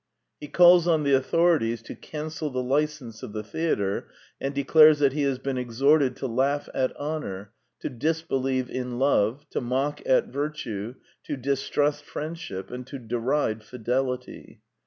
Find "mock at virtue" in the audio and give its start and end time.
9.61-10.95